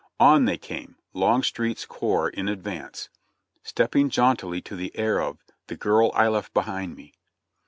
[0.19, 3.09] On they came, Longstreet's corps in advance,
[3.61, 7.13] stepping jauntily to the air of "The girl I left behind me."